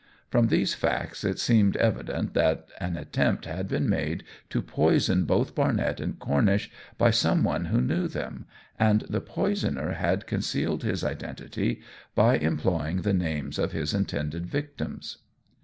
[0.31, 5.53] From these facts it seemed evident that an attempt had been made to poison both
[5.53, 8.47] Barnett and Cornish by some one who knew them,
[8.79, 11.83] and the poisoner had concealed his identity
[12.15, 15.19] by employing the names of his intended victims.